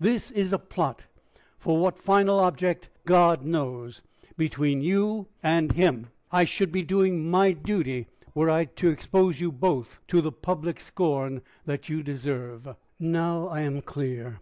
This 0.00 0.30
is 0.30 0.54
a 0.54 0.58
plot 0.58 1.02
for 1.58 1.76
what 1.78 1.98
final 1.98 2.40
object, 2.40 2.88
God 3.04 3.44
knows 3.44 4.00
between 4.38 4.80
you 4.80 5.26
and 5.42 5.72
him! 5.72 6.06
I 6.32 6.46
should 6.46 6.72
be 6.72 6.80
doing 6.82 7.30
my 7.30 7.52
duty 7.52 8.06
were 8.34 8.48
I 8.48 8.64
to 8.64 8.88
expose 8.88 9.38
you 9.38 9.52
both 9.52 9.98
to 10.08 10.22
the 10.22 10.32
public 10.32 10.80
scorn 10.80 11.42
you 11.84 12.02
deserve." 12.02 12.74
"Now 12.98 13.48
I 13.48 13.60
am 13.60 13.82
clear!" 13.82 14.34